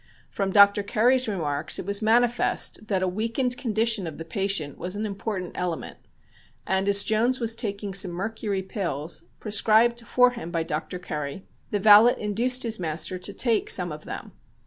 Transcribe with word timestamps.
From 0.31 0.49
Dr. 0.49 0.81
Curry's 0.81 1.27
remarks 1.27 1.77
it 1.77 1.85
was 1.85 2.01
manifest 2.01 2.87
that 2.87 3.03
a 3.03 3.07
weakened 3.07 3.55
condition 3.55 4.07
of 4.07 4.17
the 4.17 4.25
patient 4.25 4.79
was 4.79 4.95
an 4.95 5.05
important 5.05 5.51
element, 5.53 5.99
and 6.65 6.89
as 6.89 7.03
Jones 7.03 7.39
was 7.39 7.55
taking 7.55 7.93
some 7.93 8.09
mercury 8.09 8.63
pills 8.63 9.25
(prescribed 9.39 10.07
for 10.07 10.31
him 10.31 10.49
by 10.49 10.63
Dr. 10.63 10.97
Curry), 10.97 11.43
the 11.69 11.79
valet 11.79 12.15
induced 12.17 12.63
his 12.63 12.79
master 12.79 13.19
to 13.19 13.31
take 13.31 13.69
some 13.69 13.91
of 13.91 14.05
them. 14.05 14.31